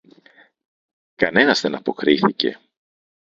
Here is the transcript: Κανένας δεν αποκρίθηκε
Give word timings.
Κανένας 1.15 1.59
δεν 1.61 1.75
αποκρίθηκε 1.75 2.59